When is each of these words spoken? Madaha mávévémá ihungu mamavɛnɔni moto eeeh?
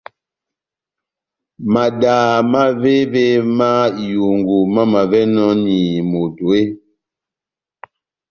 Madaha 1.73 2.35
mávévémá 2.51 3.69
ihungu 4.07 4.57
mamavɛnɔni 4.75 5.75
moto 6.11 6.45
eeeh? 6.57 6.69